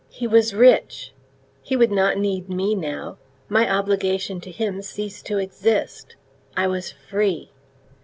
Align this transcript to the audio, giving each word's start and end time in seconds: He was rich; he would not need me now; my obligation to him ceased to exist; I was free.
He 0.09 0.25
was 0.25 0.55
rich; 0.55 1.11
he 1.61 1.75
would 1.75 1.91
not 1.91 2.17
need 2.17 2.49
me 2.49 2.73
now; 2.73 3.19
my 3.47 3.69
obligation 3.69 4.41
to 4.41 4.49
him 4.49 4.81
ceased 4.81 5.27
to 5.27 5.37
exist; 5.37 6.15
I 6.57 6.65
was 6.65 6.91
free. 6.91 7.51